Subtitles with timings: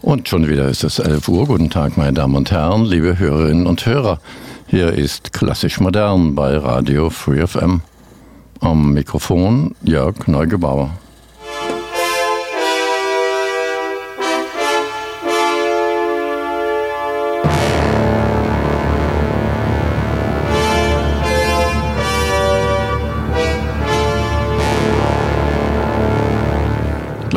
[0.00, 1.46] Und schon wieder ist es 11 Uhr.
[1.46, 4.20] Guten Tag, meine Damen und Herren, liebe Hörerinnen und Hörer.
[4.68, 7.80] Hier ist Klassisch Modern bei Radio Free FM.
[8.60, 10.90] Am Mikrofon Jörg Neugebauer.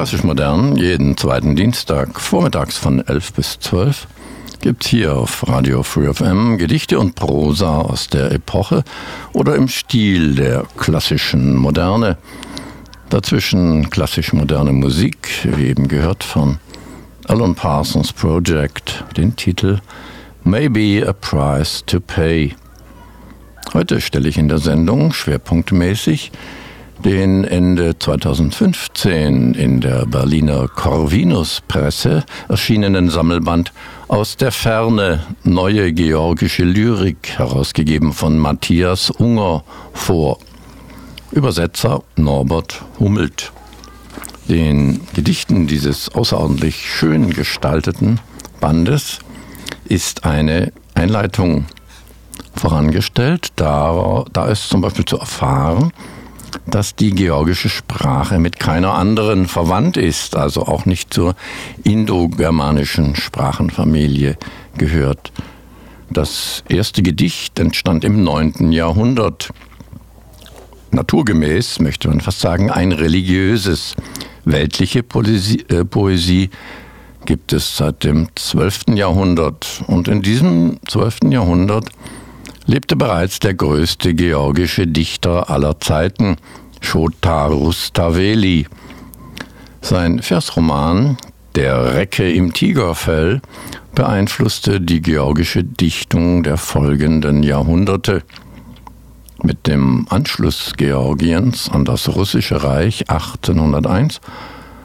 [0.01, 4.07] Klassisch modern, jeden zweiten Dienstag, vormittags von 11 bis 12,
[4.59, 8.83] gibt hier auf Radio Free FM Gedichte und Prosa aus der Epoche
[9.31, 12.17] oder im Stil der klassischen Moderne.
[13.11, 16.57] Dazwischen klassisch-moderne Musik, wie eben gehört von
[17.27, 19.81] Alan Parsons Project, den Titel
[20.43, 22.55] Maybe a Price to Pay.
[23.75, 26.31] Heute stelle ich in der Sendung schwerpunktmäßig
[27.01, 33.73] den Ende 2015 in der Berliner Corvinus Presse erschienenen Sammelband
[34.07, 40.39] Aus der Ferne Neue Georgische Lyrik, herausgegeben von Matthias Unger, vor.
[41.31, 43.51] Übersetzer Norbert Hummelt.
[44.47, 48.19] Den Gedichten dieses außerordentlich schön gestalteten
[48.59, 49.19] Bandes
[49.85, 51.65] ist eine Einleitung
[52.55, 53.47] vorangestellt.
[53.55, 55.91] Da, da ist zum Beispiel zu erfahren,
[56.65, 61.35] dass die georgische Sprache mit keiner anderen verwandt ist, also auch nicht zur
[61.83, 64.37] indogermanischen Sprachenfamilie
[64.77, 65.31] gehört.
[66.09, 68.71] Das erste Gedicht entstand im 9.
[68.71, 69.49] Jahrhundert.
[70.91, 73.95] Naturgemäß, möchte man fast sagen, ein religiöses.
[74.43, 76.49] Weltliche Poesie, äh, Poesie
[77.25, 78.95] gibt es seit dem 12.
[78.95, 79.83] Jahrhundert.
[79.87, 81.29] Und in diesem 12.
[81.29, 81.89] Jahrhundert
[82.65, 86.37] lebte bereits der größte georgische Dichter aller Zeiten,
[86.79, 88.67] Shotar Rustaveli.
[89.81, 91.17] Sein Versroman
[91.55, 93.41] Der Recke im Tigerfell
[93.93, 98.23] beeinflusste die georgische Dichtung der folgenden Jahrhunderte.
[99.43, 104.21] Mit dem Anschluss Georgiens an das russische Reich 1801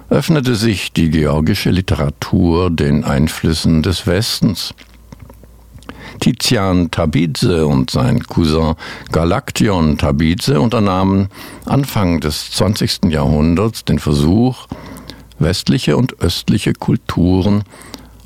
[0.09, 4.75] öffnete sich die georgische Literatur den Einflüssen des Westens.
[6.21, 8.75] Tizian Tabidze und sein Cousin
[9.13, 11.29] Galaktion Tabidze unternahmen
[11.65, 13.07] Anfang des 20.
[13.11, 14.67] Jahrhunderts den Versuch,
[15.39, 17.65] westliche und östliche Kulturen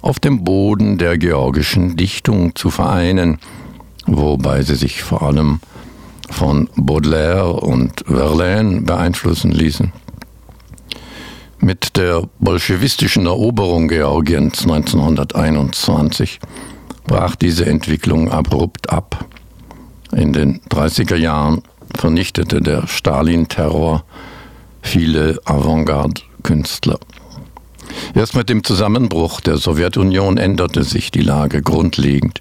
[0.02, 3.38] auf dem Boden der georgischen Dichtung zu vereinen,
[4.06, 5.60] wobei sie sich vor allem
[6.30, 9.92] von Baudelaire und Verlaine beeinflussen ließen.
[11.58, 16.40] Mit der bolschewistischen Eroberung Georgiens 1921
[17.04, 19.26] brach diese Entwicklung abrupt ab.
[20.12, 21.62] In den 30er Jahren
[21.96, 24.04] vernichtete der Stalin-Terror
[24.82, 26.98] viele Avantgarde-Künstler.
[28.14, 32.40] Erst mit dem Zusammenbruch der Sowjetunion änderte sich die Lage grundlegend.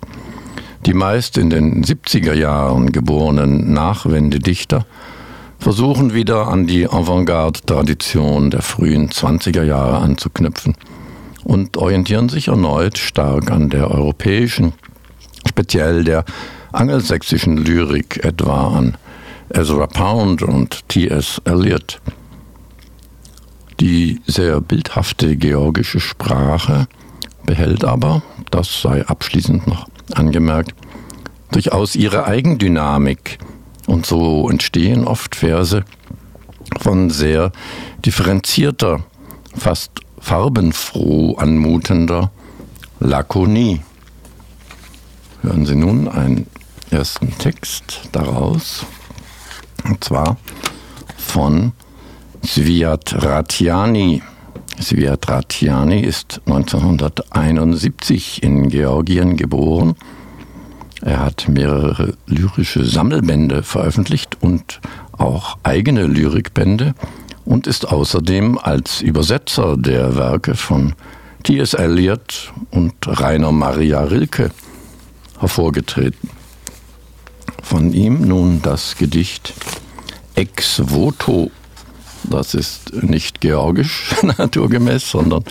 [0.86, 4.86] Die meist in den 70er Jahren geborenen Nachwendedichter
[5.60, 10.76] versuchen wieder an die Avantgarde-Tradition der frühen 20er Jahre anzuknüpfen
[11.44, 14.74] und orientieren sich erneut stark an der europäischen,
[15.48, 16.26] speziell der
[16.72, 18.98] angelsächsischen Lyrik, etwa an
[19.50, 21.42] Ezra Pound und T.S.
[21.46, 22.00] Eliot.
[23.80, 26.88] Die sehr bildhafte georgische Sprache
[27.46, 28.22] behält aber,
[28.52, 30.74] das sei abschließend noch angemerkt,
[31.52, 33.40] durchaus ihre Eigendynamik
[33.88, 35.84] und so entstehen oft Verse
[36.80, 37.52] von sehr
[38.06, 39.04] differenzierter,
[39.56, 42.32] fast farbenfroh anmutender
[43.00, 43.82] Lakonie.
[45.42, 46.48] Hören Sie nun einen
[46.92, 48.86] ersten Text daraus,
[49.86, 50.38] und zwar
[51.18, 51.72] von
[52.46, 54.22] Sviatratiani.
[54.82, 59.96] Sviatratiani ist 1971 in Georgien geboren.
[61.02, 64.82] Er hat mehrere lyrische Sammelbände veröffentlicht und
[65.18, 66.94] auch eigene Lyrikbände
[67.50, 70.94] und ist außerdem als Übersetzer der Werke von
[71.42, 71.74] T.S.
[71.74, 74.52] Eliot und Rainer Maria Rilke
[75.40, 76.30] hervorgetreten.
[77.64, 79.56] Von ihm nun das Gedicht
[80.36, 81.50] Ex voto.
[82.24, 85.44] Das ist nicht georgisch naturgemäß, sondern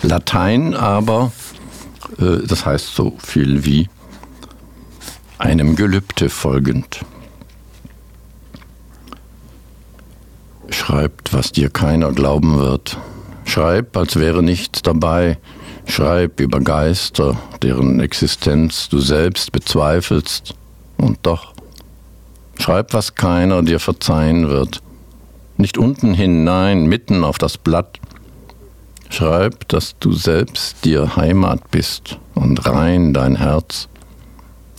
[0.00, 1.32] Latein, aber
[2.18, 3.90] äh, das heißt so viel wie
[5.36, 7.00] einem Gelübde folgend.
[10.70, 12.98] Schreibt, was dir keiner glauben wird.
[13.44, 15.38] Schreib, als wäre nichts dabei.
[15.86, 20.54] Schreib über Geister, deren Existenz du selbst bezweifelst.
[20.96, 21.52] Und doch.
[22.58, 24.80] Schreib, was keiner dir verzeihen wird.
[25.56, 27.98] Nicht unten hin, nein, mitten auf das Blatt.
[29.10, 33.88] Schreib, dass du selbst dir Heimat bist und rein dein Herz.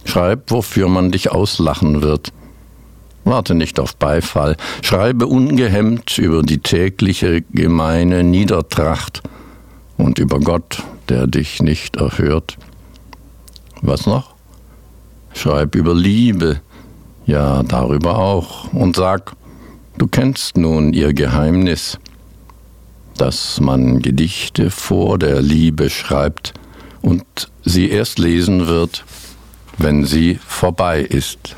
[0.05, 2.33] Schreib, wofür man dich auslachen wird.
[3.23, 4.57] Warte nicht auf Beifall.
[4.81, 9.21] Schreibe ungehemmt über die tägliche gemeine Niedertracht
[9.97, 12.57] und über Gott, der dich nicht erhört.
[13.81, 14.33] Was noch?
[15.33, 16.61] Schreib über Liebe,
[17.25, 19.33] ja darüber auch, und sag,
[19.97, 21.97] du kennst nun ihr Geheimnis
[23.17, 26.53] dass man Gedichte vor der Liebe schreibt
[27.01, 27.23] und
[27.63, 29.05] sie erst lesen wird,
[29.77, 31.55] wenn sie vorbei ist.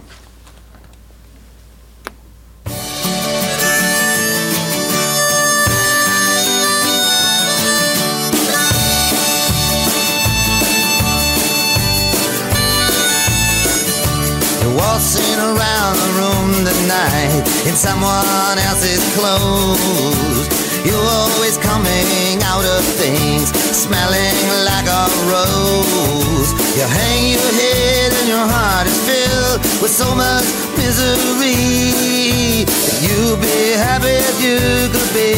[17.05, 20.47] Tonight in someone else's clothes.
[20.85, 24.37] You're always coming out of things, smelling
[24.69, 26.49] like a rose.
[26.77, 30.45] You hang your head and your heart is filled with so much
[30.77, 32.65] misery.
[33.05, 34.59] You'd be happy if you
[34.93, 35.31] could be,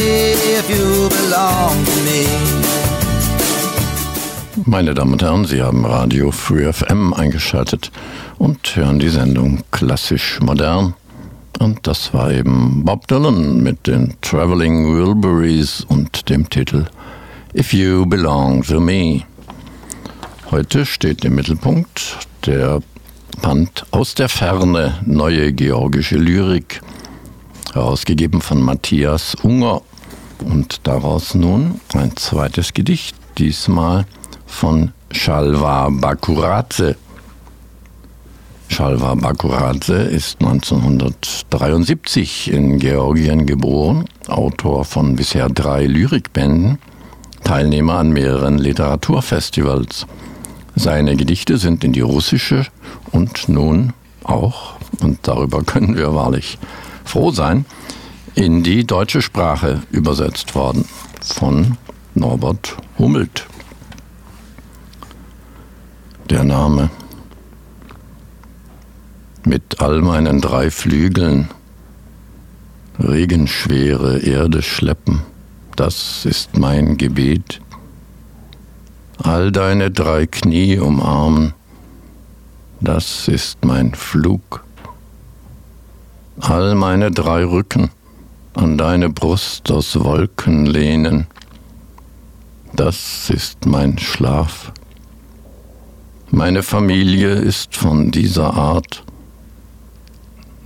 [0.58, 2.26] if you belong to me.
[4.66, 7.90] Meine Damen und Herren, Sie haben Radio Free FM eingeschaltet
[8.38, 10.94] und hören die Sendung Klassisch Modern.
[11.58, 16.86] Und das war eben Bob Dylan mit den Traveling Wilburys und dem Titel
[17.54, 19.22] If You Belong to Me.
[20.52, 22.80] Heute steht im Mittelpunkt der
[23.42, 26.80] Band Aus der Ferne, neue georgische Lyrik,
[27.74, 29.82] herausgegeben von Matthias Unger.
[30.44, 34.06] Und daraus nun ein zweites Gedicht, diesmal
[34.46, 36.96] von Shalva Bakuradze.
[38.68, 46.78] Shalva Bakuradze ist 1973 in Georgien geboren, Autor von bisher drei Lyrikbänden,
[47.42, 50.06] Teilnehmer an mehreren Literaturfestivals.
[50.76, 52.66] Seine Gedichte sind in die russische
[53.10, 56.58] und nun auch, und darüber können wir wahrlich
[57.04, 57.64] froh sein,
[58.34, 60.84] in die deutsche Sprache übersetzt worden
[61.20, 61.78] von
[62.14, 63.46] Norbert Hummelt.
[66.30, 66.90] Der Name
[69.48, 71.48] mit all meinen drei Flügeln
[72.98, 75.22] regenschwere Erde schleppen,
[75.74, 77.60] das ist mein Gebet.
[79.22, 81.54] All deine drei Knie umarmen,
[82.80, 84.64] das ist mein Flug.
[86.40, 87.90] All meine drei Rücken
[88.54, 91.26] an deine Brust aus Wolken lehnen,
[92.74, 94.72] das ist mein Schlaf.
[96.30, 99.04] Meine Familie ist von dieser Art,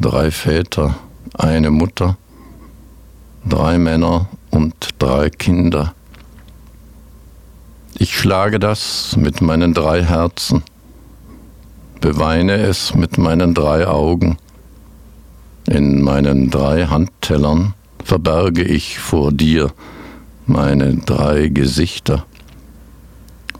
[0.02, 0.96] drei Väter,
[1.34, 2.16] eine Mutter,
[3.48, 5.94] drei Männer und drei Kinder.
[7.94, 10.64] Ich schlage das mit meinen drei Herzen,
[12.00, 14.38] beweine es mit meinen drei Augen.
[15.68, 17.74] In meinen drei Handtellern
[18.04, 19.72] verberge ich vor dir
[20.46, 22.26] meine drei Gesichter.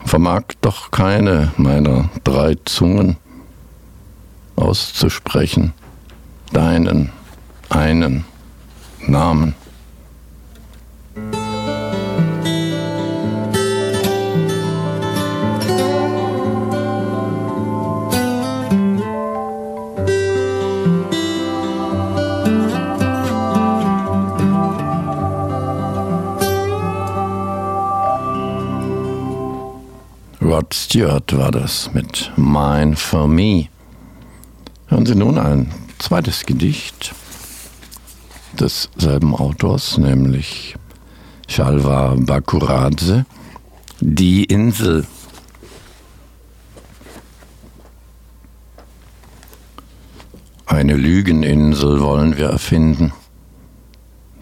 [0.04, 3.16] Vermag doch keine meiner drei Zungen
[4.56, 5.72] auszusprechen
[6.52, 7.10] deinen
[7.68, 8.24] einen
[9.06, 9.54] Namen.
[30.40, 33.68] Rod Stewart war das mit Mine for Me.
[34.88, 37.14] Hören Sie nun ein zweites Gedicht
[38.58, 40.74] desselben Autors, nämlich
[41.48, 43.24] Shalva Bakuradze,
[44.00, 45.06] Die Insel.
[50.66, 53.12] Eine Lügeninsel wollen wir erfinden.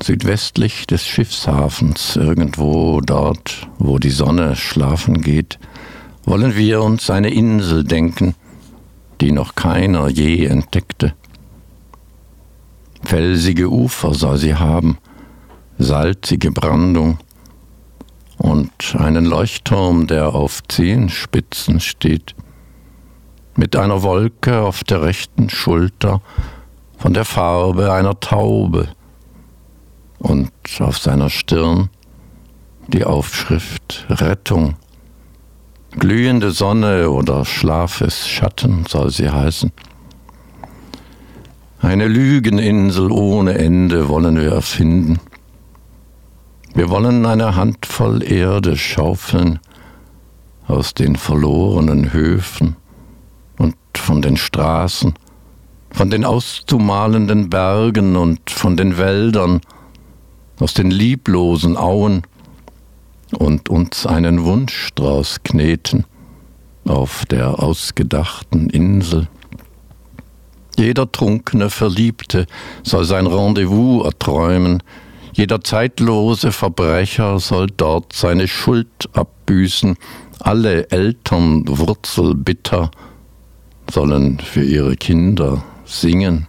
[0.03, 5.59] Südwestlich des Schiffshafens, irgendwo dort, wo die Sonne schlafen geht,
[6.25, 8.35] wollen wir uns eine Insel denken,
[9.21, 11.15] die noch keiner je entdeckte.
[13.03, 14.99] Felsige Ufer soll sie haben,
[15.79, 17.19] salzige Brandung
[18.39, 22.35] und einen Leuchtturm, der auf Zehenspitzen steht,
[23.57, 26.23] mit einer Wolke auf der rechten Schulter
[26.97, 28.89] von der Farbe einer Taube
[30.19, 31.91] und auf seiner Stirn
[32.89, 34.77] die Aufschrift Rettung.
[35.93, 39.73] Glühende Sonne oder Schlafes Schatten soll sie heißen.
[41.83, 45.19] Eine Lügeninsel ohne Ende wollen wir erfinden.
[46.75, 49.61] Wir wollen eine Handvoll Erde schaufeln
[50.67, 52.77] aus den verlorenen Höfen
[53.59, 55.15] und von den Straßen,
[55.91, 59.63] von den auszumalenden Bergen und von den Wäldern,
[60.61, 62.23] aus den lieblosen Auen
[63.39, 66.05] und uns einen Wunschstrauß kneten
[66.85, 69.29] auf der ausgedachten Insel.
[70.81, 72.47] Jeder trunkene Verliebte
[72.83, 74.83] soll sein Rendezvous erträumen,
[75.35, 79.97] jeder zeitlose Verbrecher soll dort seine Schuld abbüßen,
[80.39, 82.91] alle Eltern wurzelbitter
[83.91, 86.47] sollen für ihre Kinder singen.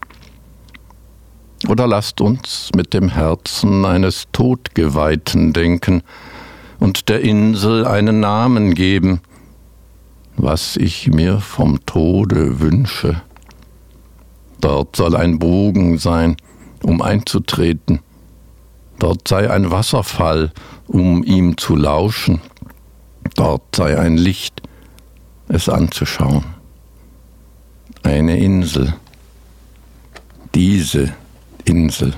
[1.67, 6.03] Oder lasst uns mit dem Herzen eines Todgeweihten denken
[6.79, 9.19] und der Insel einen Namen geben,
[10.38, 13.23] was ich mir vom Tode wünsche.
[14.61, 16.37] Dort soll ein Bogen sein,
[16.83, 17.99] um einzutreten,
[19.01, 20.51] Dort sei ein Wasserfall,
[20.85, 22.39] um ihm zu lauschen.
[23.35, 24.61] Dort sei ein Licht,
[25.47, 26.43] es anzuschauen.
[28.03, 28.93] Eine Insel.
[30.53, 31.15] Diese
[31.65, 32.13] Insel.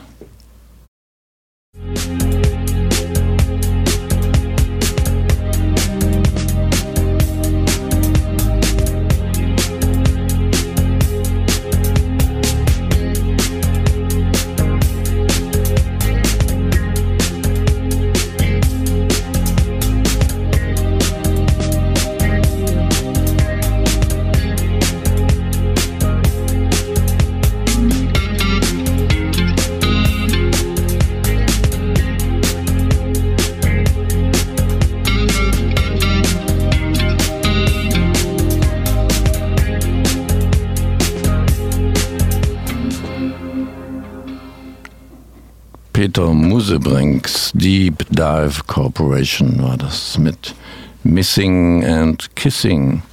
[46.74, 50.56] Peter Musebrinks Deep Dive Corporation war das mit
[51.04, 53.04] Missing and Kissing.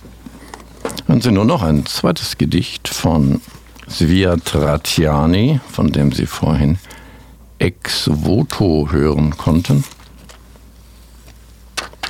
[1.06, 3.42] Hören Sie nur noch ein zweites Gedicht von
[3.86, 6.78] Sviatratiani, von dem Sie vorhin
[7.58, 9.84] Ex Voto hören konnten.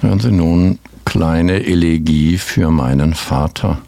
[0.03, 3.79] Hören Sie nun kleine Elegie für meinen Vater.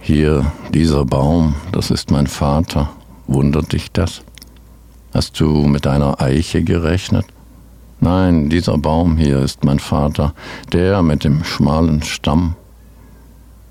[0.00, 2.90] Hier, dieser Baum, das ist mein Vater.
[3.28, 4.22] Wundert dich das?
[5.12, 7.26] Hast du mit einer Eiche gerechnet?
[8.00, 10.32] Nein, dieser Baum hier ist mein Vater,
[10.72, 12.56] der mit dem schmalen Stamm.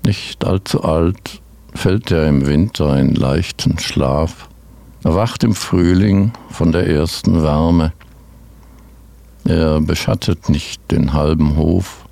[0.06, 1.42] Nicht allzu alt
[1.74, 4.48] fällt er im Winter in leichten Schlaf,
[5.02, 7.92] erwacht im Frühling von der ersten Wärme.
[9.44, 12.06] Er beschattet nicht den halben Hof,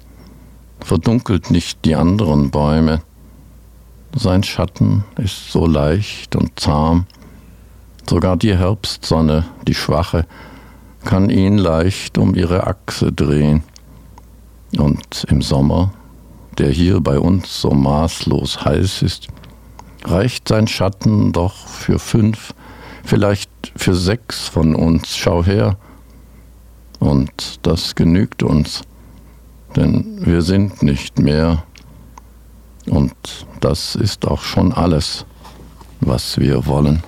[0.81, 3.03] verdunkelt nicht die anderen Bäume.
[4.17, 7.07] Sein Schatten ist so leicht und zahm,
[8.09, 10.27] Sogar die Herbstsonne, die schwache,
[11.05, 13.65] kann ihn leicht um ihre Achse drehen.
[14.79, 15.93] Und im Sommer,
[16.59, 19.29] der hier bei uns so maßlos heiß ist,
[20.05, 22.55] reicht sein Schatten doch für fünf,
[23.05, 25.17] vielleicht für sechs von uns.
[25.17, 25.77] Schau her.
[27.01, 28.83] Und das genügt uns,
[29.75, 31.65] denn wir sind nicht mehr.
[32.87, 33.15] Und
[33.61, 35.27] das ist auch schon alles,
[36.01, 37.03] was wir wollen.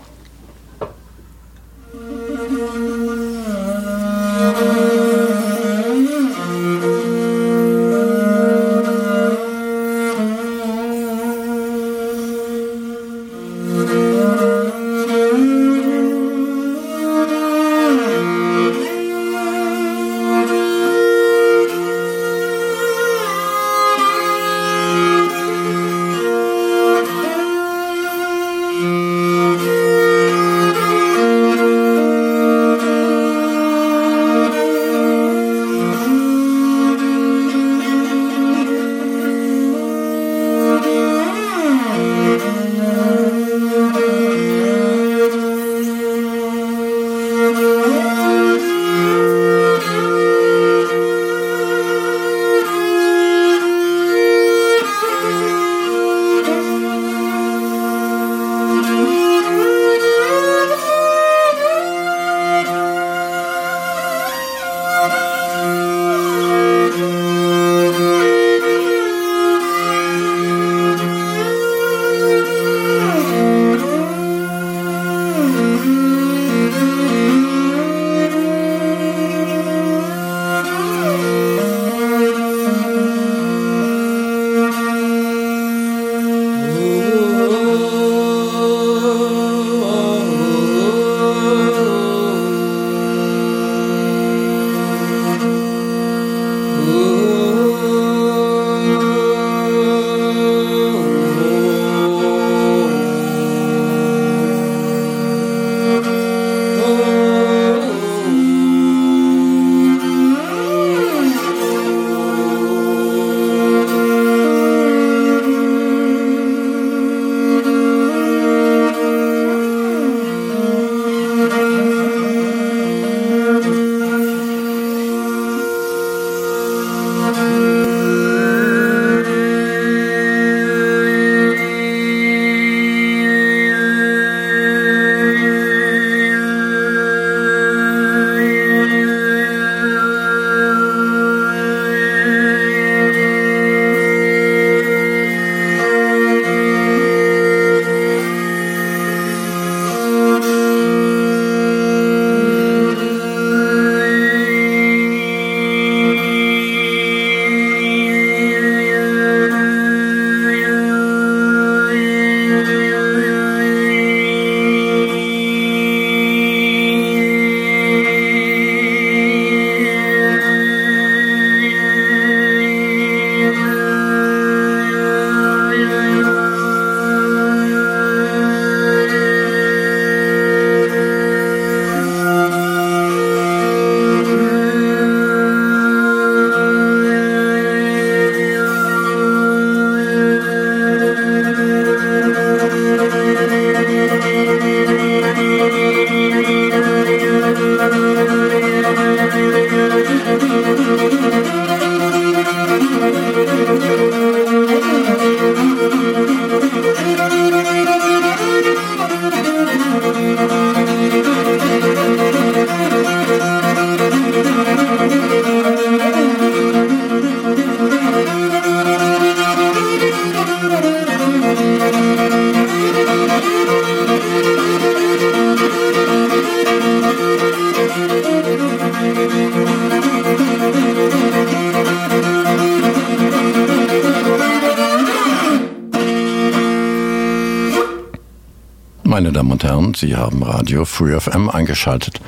[239.39, 242.21] Damen und Herren, Sie haben Radio Free FM eingeschaltet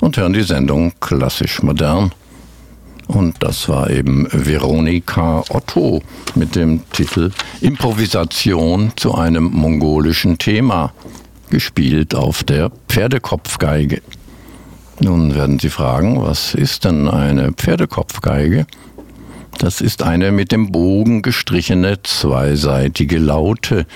[0.00, 2.12] und hören die Sendung Klassisch Modern.
[3.06, 6.02] Und das war eben Veronika Otto
[6.34, 7.30] mit dem Titel
[7.62, 10.92] Improvisation zu einem mongolischen Thema,
[11.48, 14.02] gespielt auf der Pferdekopfgeige.
[15.00, 18.66] Nun werden Sie fragen, was ist denn eine Pferdekopfgeige?
[19.56, 23.86] Das ist eine mit dem Bogen gestrichene zweiseitige Laute,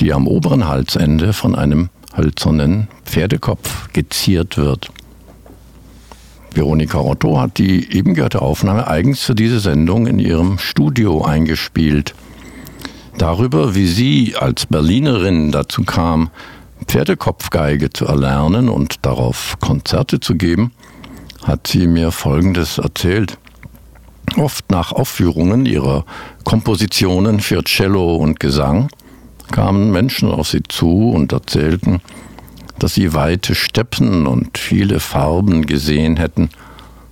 [0.00, 4.90] die am oberen Halsende von einem hölzernen Pferdekopf geziert wird.
[6.52, 12.14] Veronika Otto hat die eben gehörte Aufnahme eigens für diese Sendung in ihrem Studio eingespielt.
[13.16, 16.30] Darüber, wie sie als Berlinerin dazu kam,
[16.86, 20.72] Pferdekopfgeige zu erlernen und darauf Konzerte zu geben,
[21.44, 23.38] hat sie mir Folgendes erzählt.
[24.36, 26.04] Oft nach Aufführungen ihrer
[26.44, 28.88] Kompositionen für Cello und Gesang
[29.50, 32.00] kamen Menschen auf sie zu und erzählten,
[32.78, 36.50] dass sie weite Steppen und viele Farben gesehen hätten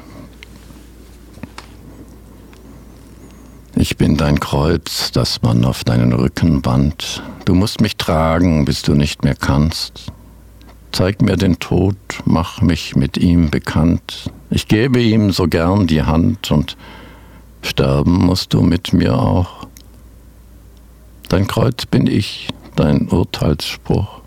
[3.88, 7.22] Ich bin dein Kreuz, das man auf deinen Rücken band.
[7.44, 10.10] Du musst mich tragen, bis du nicht mehr kannst.
[10.90, 11.94] Zeig mir den Tod,
[12.24, 14.28] mach mich mit ihm bekannt.
[14.50, 16.76] Ich gebe ihm so gern die Hand und
[17.62, 19.68] sterben musst du mit mir auch.
[21.28, 24.20] Dein Kreuz bin ich, dein Urteilsspruch.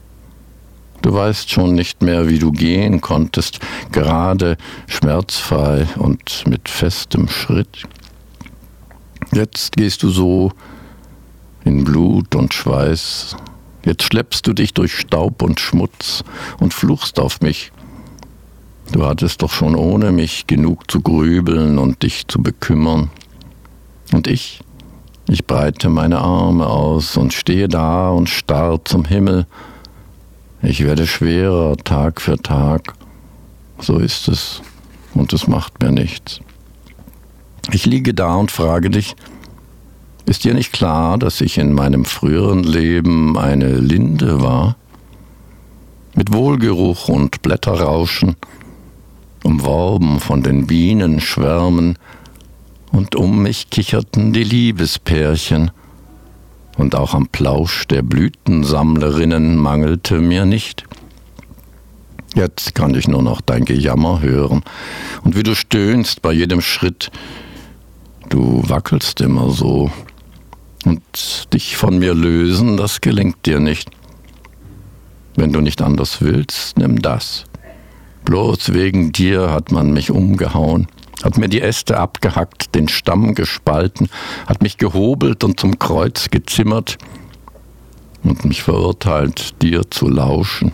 [1.01, 3.59] Du weißt schon nicht mehr, wie du gehen konntest,
[3.91, 4.55] gerade,
[4.87, 7.89] schmerzfrei und mit festem Schritt.
[9.31, 10.51] Jetzt gehst du so
[11.63, 13.35] in Blut und Schweiß.
[13.85, 16.23] Jetzt schleppst du dich durch Staub und Schmutz
[16.59, 17.71] und fluchst auf mich.
[18.91, 23.09] Du hattest doch schon ohne mich genug zu grübeln und dich zu bekümmern.
[24.11, 24.61] Und ich,
[25.29, 29.45] ich breite meine Arme aus und stehe da und starr zum Himmel.
[30.63, 32.93] Ich werde schwerer Tag für Tag.
[33.79, 34.61] So ist es,
[35.13, 36.41] und es macht mir nichts.
[37.71, 39.15] Ich liege da und frage dich,
[40.25, 44.75] ist dir nicht klar, dass ich in meinem früheren Leben eine Linde war?
[46.15, 48.35] Mit Wohlgeruch und Blätterrauschen,
[49.43, 51.97] umworben von den Bienenschwärmen,
[52.91, 55.69] und um mich kicherten die Liebespärchen,
[56.75, 60.85] und auch am Plausch der Blütensammlerinnen mangelte mir nicht.
[62.33, 64.63] Jetzt kann ich nur noch dein Gejammer hören,
[65.23, 67.11] und wie du stöhnst bei jedem Schritt,
[68.29, 69.91] Du wackelst immer so.
[70.85, 73.89] Und dich von mir lösen, das gelingt dir nicht.
[75.35, 77.45] Wenn du nicht anders willst, nimm das.
[78.25, 80.87] Bloß wegen dir hat man mich umgehauen,
[81.23, 84.09] hat mir die Äste abgehackt, den Stamm gespalten,
[84.47, 86.97] hat mich gehobelt und zum Kreuz gezimmert
[88.23, 90.71] und mich verurteilt, dir zu lauschen.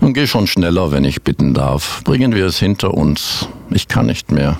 [0.00, 2.02] Nun geh schon schneller, wenn ich bitten darf.
[2.04, 3.48] Bringen wir es hinter uns.
[3.70, 4.58] Ich kann nicht mehr.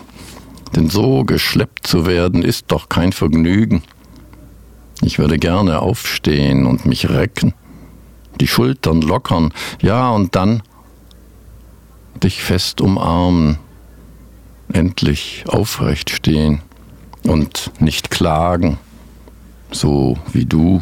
[0.76, 3.82] Denn so geschleppt zu werden ist doch kein Vergnügen.
[5.00, 7.54] Ich würde gerne aufstehen und mich recken,
[8.40, 10.62] die Schultern lockern, ja, und dann
[12.22, 13.58] dich fest umarmen,
[14.72, 16.62] endlich aufrecht stehen
[17.22, 18.78] und nicht klagen,
[19.70, 20.80] so wie du.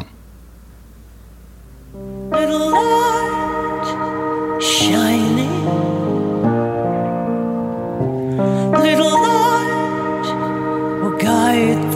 [2.31, 3.87] Little light
[4.61, 5.47] shining.
[8.83, 9.16] Little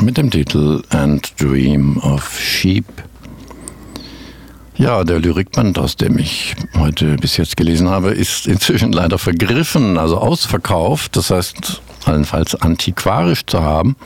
[0.00, 2.84] mit dem Titel And Dream of Sheep.
[4.76, 9.98] Ja, der Lyrikband, aus dem ich heute bis jetzt gelesen habe, ist inzwischen leider vergriffen,
[9.98, 11.16] also ausverkauft.
[11.16, 13.96] Das heißt, allenfalls antiquarisch zu haben.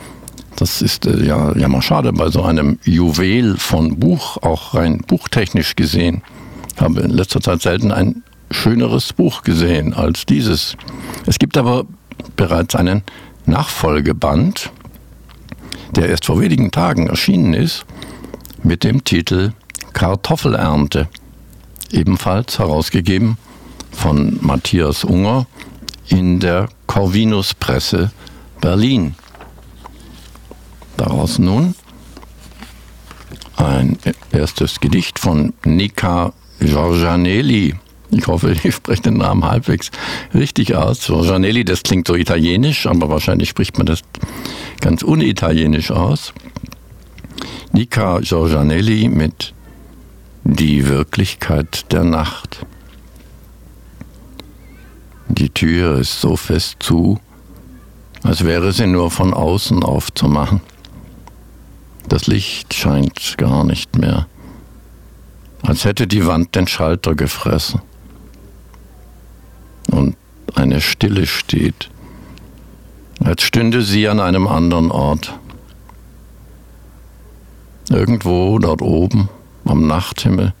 [0.55, 4.99] Das ist äh, ja, ja mal schade bei so einem Juwel von Buch, auch rein
[4.99, 6.21] buchtechnisch gesehen.
[6.75, 10.75] Ich habe in letzter Zeit selten ein schöneres Buch gesehen als dieses.
[11.25, 11.85] Es gibt aber
[12.35, 13.03] bereits einen
[13.45, 14.71] Nachfolgeband,
[15.95, 17.85] der erst vor wenigen Tagen erschienen ist,
[18.63, 19.53] mit dem Titel
[19.93, 21.07] Kartoffelernte,
[21.91, 23.37] ebenfalls herausgegeben
[23.91, 25.47] von Matthias Unger
[26.07, 28.11] in der Corvinus Presse
[28.61, 29.15] Berlin.
[30.97, 31.75] Daraus nun
[33.55, 33.97] ein
[34.31, 37.75] erstes Gedicht von Nika Giorgianelli.
[38.11, 39.91] Ich hoffe, ich spreche den Namen halbwegs
[40.33, 41.05] richtig aus.
[41.05, 44.01] Giorgianelli, das klingt so italienisch, aber wahrscheinlich spricht man das
[44.81, 46.33] ganz unitalienisch aus.
[47.71, 49.53] Nika Giorgianelli mit
[50.43, 52.65] Die Wirklichkeit der Nacht.
[55.27, 57.19] Die Tür ist so fest zu,
[58.23, 60.61] als wäre sie nur von außen aufzumachen.
[62.07, 64.27] Das Licht scheint gar nicht mehr,
[65.61, 67.81] als hätte die Wand den Schalter gefressen.
[69.91, 70.15] Und
[70.55, 71.89] eine Stille steht,
[73.23, 75.37] als stünde sie an einem anderen Ort.
[77.89, 79.29] Irgendwo dort oben
[79.65, 80.53] am Nachthimmel,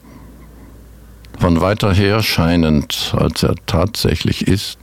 [1.37, 4.77] von weiter her scheinend, als er tatsächlich ist,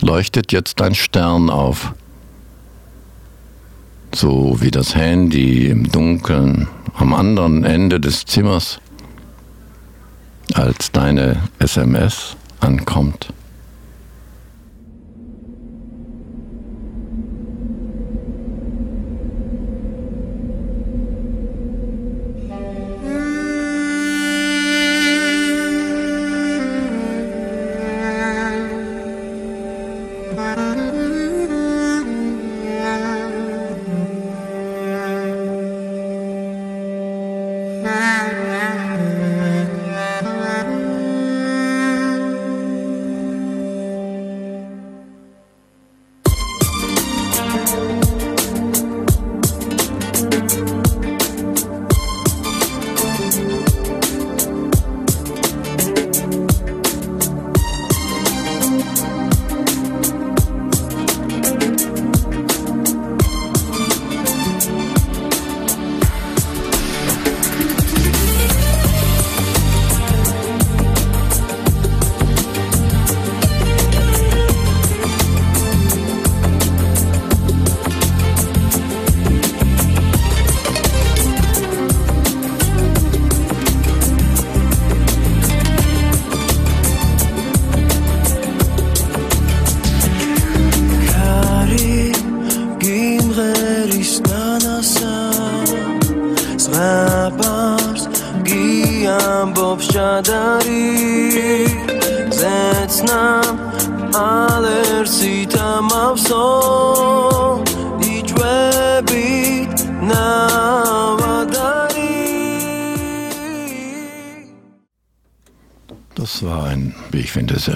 [0.00, 1.94] leuchtet jetzt ein Stern auf
[4.14, 8.78] so wie das Handy im Dunkeln am anderen Ende des Zimmers,
[10.54, 13.32] als deine SMS ankommt.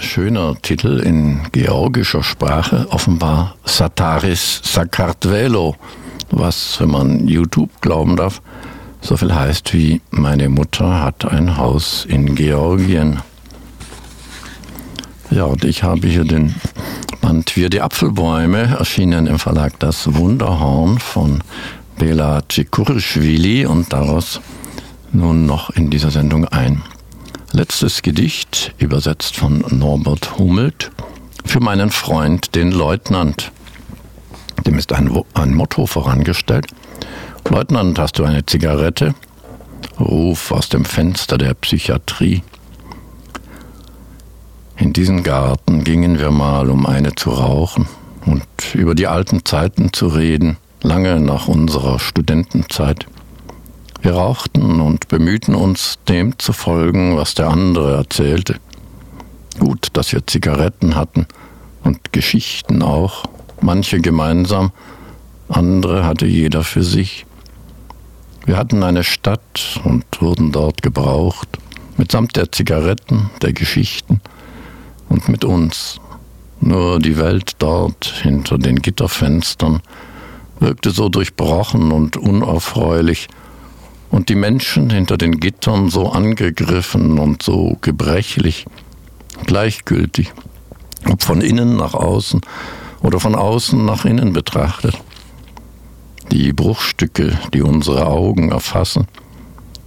[0.00, 5.76] Schöner Titel in georgischer Sprache, offenbar Sataris Sakartvelo,
[6.30, 8.42] was, wenn man YouTube glauben darf,
[9.00, 13.20] so viel heißt wie meine Mutter hat ein Haus in Georgien.
[15.30, 16.54] Ja, und ich habe hier den
[17.20, 21.42] Band Wir die Apfelbäume, erschienen im Verlag Das Wunderhorn von
[21.98, 24.40] Bela Tschikurischwili und daraus
[25.12, 26.82] nun noch in dieser Sendung ein
[27.56, 30.90] Letztes Gedicht, übersetzt von Norbert Hummelt,
[31.46, 33.50] für meinen Freund, den Leutnant.
[34.66, 36.66] Dem ist ein, ein Motto vorangestellt.
[37.48, 39.14] Leutnant, hast du eine Zigarette?
[39.98, 42.42] Ruf aus dem Fenster der Psychiatrie.
[44.76, 47.88] In diesen Garten gingen wir mal, um eine zu rauchen
[48.26, 53.06] und über die alten Zeiten zu reden, lange nach unserer Studentenzeit.
[54.06, 58.60] Wir rauchten und bemühten uns, dem zu folgen, was der andere erzählte.
[59.58, 61.26] Gut, dass wir Zigaretten hatten
[61.82, 63.24] und Geschichten auch,
[63.60, 64.70] manche gemeinsam,
[65.48, 67.26] andere hatte jeder für sich.
[68.44, 71.48] Wir hatten eine Stadt und wurden dort gebraucht,
[71.96, 74.20] mitsamt der Zigaretten, der Geschichten
[75.08, 75.98] und mit uns.
[76.60, 79.80] Nur die Welt dort hinter den Gitterfenstern
[80.60, 83.26] wirkte so durchbrochen und unerfreulich,
[84.10, 88.66] und die Menschen hinter den Gittern so angegriffen und so gebrechlich,
[89.46, 90.32] gleichgültig,
[91.10, 92.40] ob von innen nach außen
[93.02, 94.96] oder von außen nach innen betrachtet.
[96.32, 99.06] Die Bruchstücke, die unsere Augen erfassen,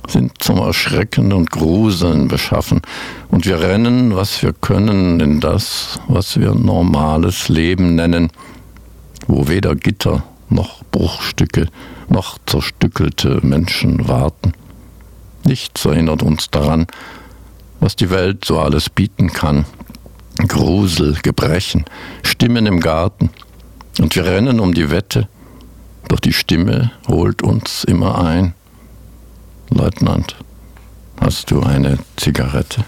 [0.08, 2.82] sind zum Erschrecken und Gruseln beschaffen,
[3.30, 8.32] und wir rennen, was wir können, in das, was wir normales Leben nennen,
[9.28, 11.68] wo weder Gitter noch Bruchstücke
[12.10, 14.54] noch zerstückelte Menschen warten.
[15.44, 16.88] Nichts erinnert uns daran,
[17.80, 19.66] was die Welt so alles bieten kann.
[20.48, 21.86] Grusel, Gebrechen,
[22.24, 23.30] Stimmen im Garten.
[24.00, 25.28] Und wir rennen um die Wette,
[26.08, 28.54] doch die Stimme holt uns immer ein.
[29.70, 30.36] Leutnant,
[31.20, 32.84] hast du eine Zigarette?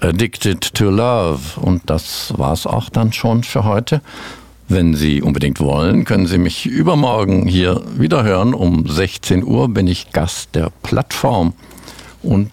[0.00, 1.60] Addicted to Love.
[1.60, 4.00] Und das war's auch dann schon für heute.
[4.68, 8.54] Wenn Sie unbedingt wollen, können Sie mich übermorgen hier wieder hören.
[8.54, 11.54] Um 16 Uhr bin ich Gast der Plattform
[12.22, 12.52] und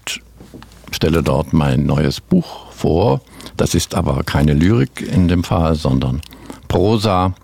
[0.92, 3.22] stelle dort mein neues Buch vor.
[3.56, 6.22] Das ist aber keine Lyrik in dem Fall, sondern
[6.68, 7.36] Prosa.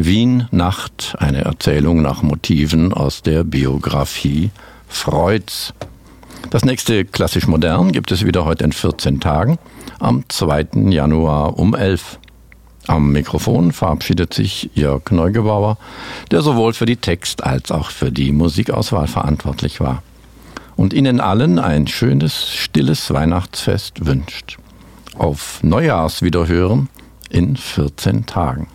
[0.00, 4.52] Wien Nacht, eine Erzählung nach Motiven aus der Biografie
[4.86, 5.74] Freuds.
[6.50, 9.58] Das nächste Klassisch Modern gibt es wieder heute in 14 Tagen,
[9.98, 10.68] am 2.
[10.90, 12.18] Januar um 11.
[12.86, 15.76] Am Mikrofon verabschiedet sich Jörg Neugebauer,
[16.30, 20.02] der sowohl für die Text- als auch für die Musikauswahl verantwortlich war.
[20.74, 24.56] Und Ihnen allen ein schönes, stilles Weihnachtsfest wünscht.
[25.18, 26.88] Auf Neujahrswiederhören
[27.28, 28.68] in 14 Tagen.